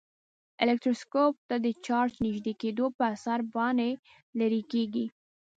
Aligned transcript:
الکتروسکوپ 0.63 1.33
ته 1.49 1.55
د 1.65 1.67
چارج 1.85 2.11
نژدې 2.25 2.53
کېدو 2.61 2.85
په 2.97 3.03
اثر 3.13 3.39
پاڼې 3.53 3.91
لیري 4.39 4.61
کیږي. 4.71 5.05